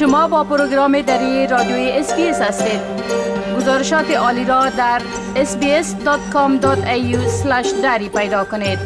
[0.00, 2.80] شما با پروگرام دری رادیوی اس بی اس هستید.
[3.56, 5.02] گزارشات عالی را در
[5.34, 7.16] sbs.com.au
[7.82, 8.78] دری پیدا کنید.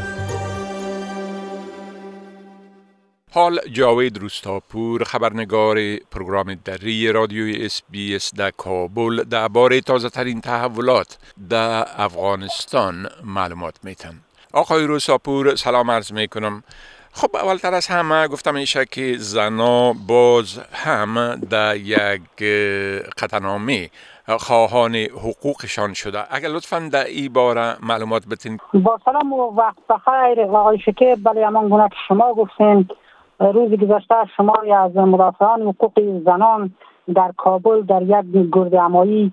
[3.32, 10.40] حال جاوید روستاپور خبرنگار پروگرام دری رادیوی اس بی اس در کابل درباره تازه ترین
[10.40, 11.18] تحولات
[11.50, 14.20] در افغانستان معلومات میتن
[14.52, 16.62] آقای روستاپور سلام عرض می‌کنم.
[17.16, 22.42] خب اولتر از همه گفتم میشه که زنا باز هم در یک
[23.22, 23.90] قطنامه
[24.38, 26.18] خواهان حقوقشان شده.
[26.30, 30.40] اگر لطفا در این باره معلومات بتین با سلام و وقت بخیر.
[30.40, 32.88] آقای شکیب بله همان گونه که شما گفتین
[33.40, 36.74] روز گذشته شما از مدافعان حقوق زنان
[37.14, 39.32] در کابل در یک گرد امایی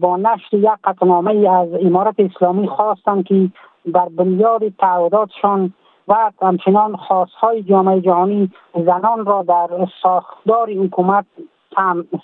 [0.00, 3.50] با نشر یک قطنامه از امارت اسلامی خواستند که
[3.86, 5.72] بر بنیاد تعهداتشان
[6.10, 9.68] و همچنان خواستهای جامعه جهانی زنان را در
[10.02, 11.24] ساختار حکومت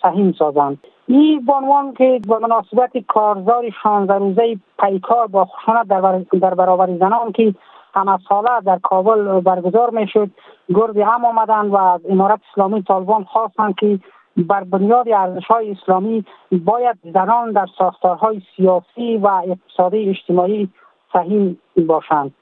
[0.02, 0.78] سهیم سازند.
[1.06, 7.32] این بانوان که به مناسبت کارزار 16 روزه پیکار با خشونت در, در برابر زنان
[7.32, 7.54] که
[7.94, 10.30] همه ساله در کابل برگزار می شد
[10.74, 13.98] گرد هم آمدند و از امارت اسلامی طالبان خواستند که
[14.36, 20.68] بر بنیاد ارزش های اسلامی باید زنان در ساختارهای سیاسی و اقتصادی اجتماعی
[21.12, 22.34] سهیم باشند.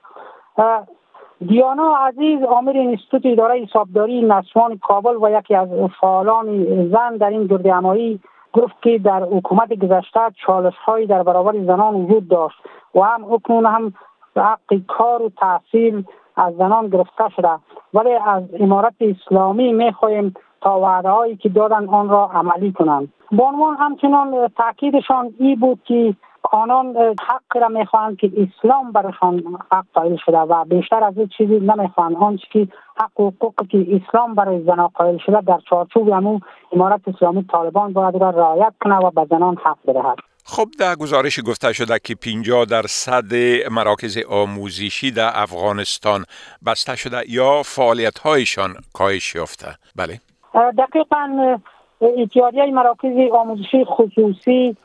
[1.48, 5.68] دیانا عزیز عامل اینستیتوت اداره حسابداری نسوان کابل و یکی از
[6.00, 8.20] فعالان زن در این گرد امایی
[8.52, 12.56] گفت که در حکومت گذشته چالش هایی در برابر زنان وجود داشت
[12.94, 13.92] و هم اکنون هم
[14.36, 16.04] حق کار و تحصیل
[16.36, 17.58] از زنان گرفته شده.
[17.94, 23.12] ولی از امارت اسلامی می‌خواهیم تا وعده هایی که دادن آن را عملی کنند.
[23.32, 26.14] بانوان همچنان تاکیدشان ای بود که
[26.52, 26.96] آنان
[27.28, 32.16] حق را می‌خواهند که اسلام برشان حق قائل شده و بیشتر از این چیزی نمی‌خواهند
[32.16, 36.40] آنچه که حق و حقوق که اسلام برای زنان قائل شده در چارچوب همون
[36.72, 40.18] امارت اسلامی طالبان باید را رعایت کنه و به زنان حق بدهد.
[40.46, 43.34] خب در گزارش گفته شده که 50 درصد
[43.70, 46.24] مراکز آموزشی در افغانستان
[46.66, 49.66] بسته شده یا فعالیت هایشان کاهش یافته.
[49.96, 50.20] بله.
[50.78, 51.56] دقیقا
[52.00, 54.76] اتحادیه مراکز آموزشی خصوصی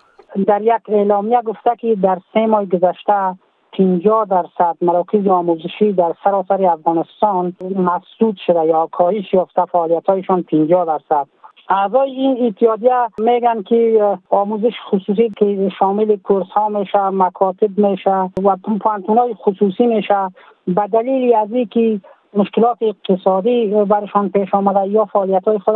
[0.48, 3.36] در یک اعلامیه گفته که در سه ماه گذشته
[3.74, 10.86] 50 درصد مراکز آموزشی در سراسر افغانستان مسدود شده یا کاهش یافته فعالیت هایشان 50
[10.86, 11.28] درصد.
[11.70, 18.58] اعضای این اتحادیه میگن که آموزش خصوصی که شامل کورس ها میشه مکاتب میشه و
[18.82, 20.30] پانتون های خصوصی میشه.
[20.68, 22.02] به دلیل از که
[22.34, 25.76] مشکلات اقتصادی برشان پیش آمده یا فعالیت های خود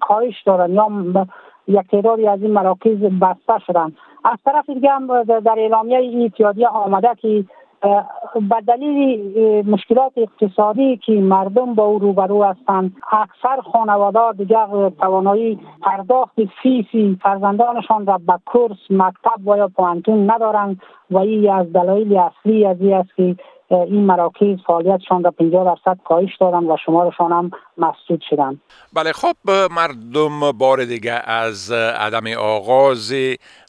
[0.00, 0.88] کاهش دارن یا
[1.68, 3.92] یک تعدادی از این مراکز بسته شدن.
[4.24, 7.44] از طرف دیگه هم در اعلامیه اتحادیه آمده که
[8.34, 14.66] به دلیل مشکلات اقتصادی که مردم با او روبرو هستند اکثر خانواده دیگر
[15.00, 21.72] توانایی پرداخت فیسی فرزندانشان را به کورس مکتب و یا پوانتون ندارند و این از
[21.72, 23.36] دلایل اصلی از است که
[23.70, 28.60] این مراکز فعالیتشان را 50 درصد کاهش دادن و شمارشان هم مسدود شدن
[28.92, 33.14] بله خب مردم بار دیگه از عدم آغاز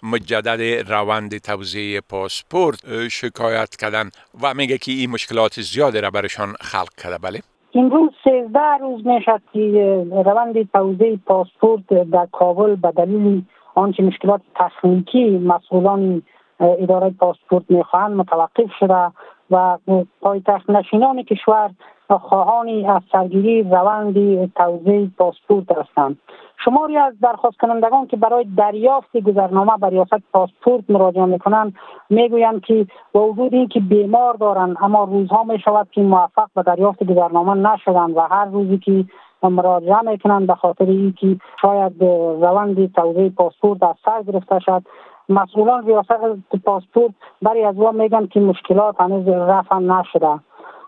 [0.04, 4.10] مجدد روند توزیع پاسپورت شکایت کردن
[4.42, 7.18] و میگه که این مشکلات زیاده را برشان خلق کرده.
[7.18, 7.40] بله.
[7.74, 13.44] روز 13 روز می‌شد که روند توزیع پاسپورت در کابل به دلیل
[13.76, 16.22] آنچه مشکلات تخنیکی مسئولان
[16.60, 19.12] اداره پاسپورت می‌خواهند متوقف شده
[19.52, 19.78] و
[20.22, 21.70] پایتخت نشینان کشور
[22.10, 26.18] خواهانی از سرگیری روند توزیع پاسپورت هستند.
[26.66, 31.76] شماری از درخواست کنندگان که برای دریافت گذرنامه بر ریاست پاسپورت مراجعه می‌کنند
[32.10, 37.04] می‌گویند که با وجود اینکه بیمار دارند اما روزها می شود که موفق به دریافت
[37.04, 39.06] گذرنامه نشدند و هر روزی که
[39.44, 42.04] مراجعه می‌کنند به خاطر اینکه شاید
[42.42, 44.84] روند توزیع پاسپورت از سر گرفته شد
[45.30, 46.20] مسئولان ریاست
[46.66, 50.40] پاسپورت برای از میگن که مشکلات هنوز رفع نشده.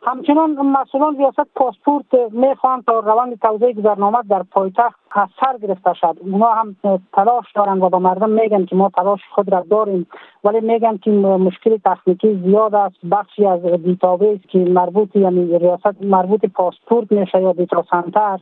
[0.08, 6.18] همچنان مسئولان ریاست پاسپورت می‌خوان تا روند توزیع گذرنامه در پایتخت از سر گرفته شد.
[6.20, 6.76] اونا هم
[7.14, 10.08] تلاش دارن و به مردم میگن که ما تلاش خود را داریم
[10.44, 12.96] ولی میگن که مشکل تکنیکی زیاد است.
[13.12, 18.40] بخشی از database که مربوط یعنی ریاست مربوط پاسپورت میشه یا data center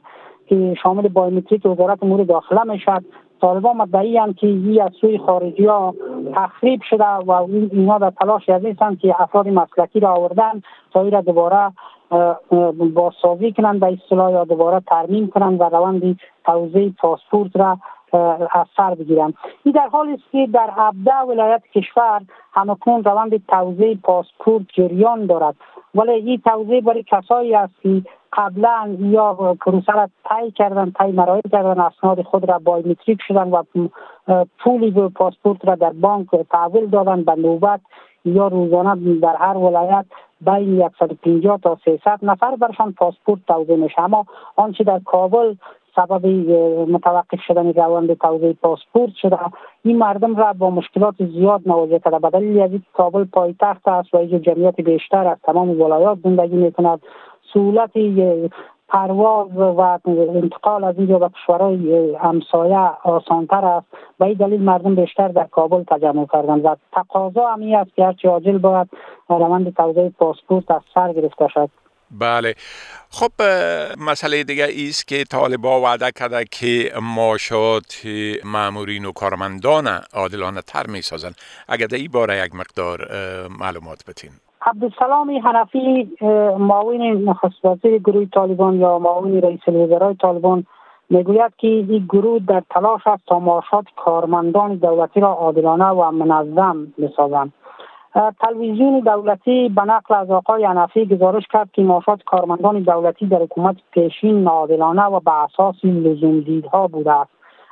[0.48, 3.04] که شامل بایومتریک وزارت امور داخله می‌شد
[3.42, 5.96] طالبان مدعی هم که این از سوی خارجی ها
[6.36, 7.32] تخریب شده و
[7.72, 8.62] اینا در تلاش از
[9.02, 10.62] که افراد مسلکی را آوردن
[10.94, 11.72] تا را دوباره
[12.94, 17.78] بازسازی کنند به اصطلاح یا دوباره ترمیم کنند و روند توزیع پاسپورت را
[18.52, 19.34] از سر بگیرند.
[19.64, 22.22] این در حالی است که در 17 ولایت کشور
[22.54, 25.56] همکنون روند توزیع پاسپورت جریان دارد.
[25.96, 28.02] ولی این توزیع برای کسایی است که
[28.36, 33.64] قبلا یا پروسه را طی کردن طی مراحل کردن اسناد خود را بایومتریک شدن و
[34.60, 37.82] پولی به پاسپورت را در بانک تحویل دادن به نوبت
[38.26, 40.06] یا روزانه در هر ولایت
[40.42, 44.02] بین 150 تا 300 نفر برشان پاسپورت توزیع میشه.
[44.02, 45.56] اما آنچه در کابل
[45.96, 46.26] سبب
[46.90, 49.38] متوقف شدن روند توزیع پاسپورت شده
[49.84, 52.20] این مردم را با مشکلات زیاد مواجه کرده.
[52.20, 57.00] به دلیل کابل پایتخت است و اینجا جمعیت بیشتر از تمام ولایات زندگی می‌کند.
[57.56, 57.92] سهولت
[58.90, 60.00] پرواز و
[60.36, 63.88] انتقال از اینجا به کشورهای همسایه آسانتر است.
[64.20, 68.28] و این دلیل مردم بیشتر در کابل تجمع کردن و تقاضا همی است که هرچی
[68.28, 68.88] عاجل باید
[69.30, 71.70] روند توزیع پاسپورت از سر گرفته شد
[72.12, 72.56] بله.
[73.10, 73.32] خب
[73.98, 78.08] مسئله دیگه ایست که طالبا وعده کرده که ماشات
[78.46, 81.32] معمورین و کارمندان عادلانه تر می سازن
[81.68, 83.08] اگر در این باره یک مقدار
[83.60, 84.32] معلومات بتین
[84.66, 86.10] عبدالسلام حنفی
[86.60, 90.66] معاون نخست وزیر گروه طالبان یا معاون رئیس الوزرای طالبان
[91.10, 96.94] می‌گوید که این گروه در تلاش است تا معاشات کارمندان دولتی را عادلانه و منظم
[97.02, 97.54] بسازند.
[98.42, 103.76] تلویزیون دولتی به نقل از آقای عنفی گزارش کرد که معاشات کارمندان دولتی در حکومت
[103.92, 107.32] پیشین ناعادلانه و به اساس لزوم دیدها بوده است.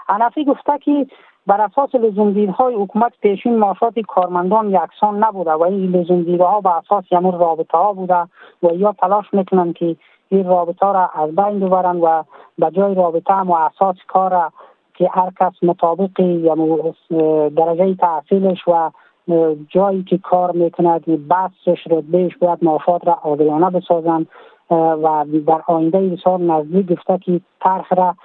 [0.09, 1.07] عنفی گفته که
[1.47, 6.77] بر اساس لزوم دیدهای حکومت پیشین معاشات کارمندان یکسان نبوده و این لزوم دیدها به
[6.77, 8.21] اساس یمون رابطه ها بوده
[8.63, 9.95] و یا تلاش می‌کنند که
[10.29, 12.23] این رابطه را از بین ببرند و
[12.57, 14.51] به جای رابطه هم و اساس کار
[14.93, 16.09] که هر کس مطابق
[17.55, 18.91] درجه تحصیلش و
[19.69, 24.27] جایی که کار می‌کند بحثش رتبهش باید معاشات را عادلانه بسازند.
[24.73, 28.15] و در آینده بسیار نزدیک گفته که طرح را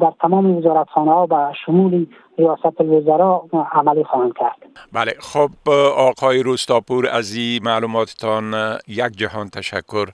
[0.00, 2.06] در تمام وزارتخانه ها و شمول
[2.38, 3.42] ریاست الوزراء
[3.72, 4.56] عملی خواهند کرد.
[4.92, 8.54] بله خب آقای روستاپور از این معلوماتتان
[8.88, 10.08] یک جهان تشکر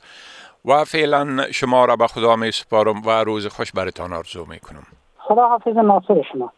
[0.65, 4.83] و فعلا شما را به خدا می سپارم و روز خوش برتان آرزو می کنم.
[5.19, 6.53] خدا حافظ ناصر شما.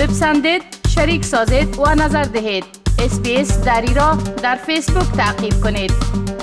[0.00, 2.64] بپسندید شریک سازید و نظر دهید.
[3.04, 4.12] اسپیس دری را
[4.42, 6.39] در فیسبوک تعقیب کنید.